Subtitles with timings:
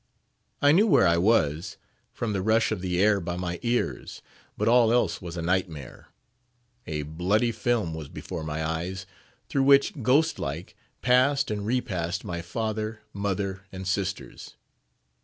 [0.63, 1.77] I knew where I was,
[2.11, 4.23] from the rush of the air by my ears,
[4.57, 6.07] but all else was a nightmare.
[6.87, 9.05] A bloody film was before my eyes,
[9.47, 14.55] through which, ghost like, passed and repassed my father, mother, and sisters.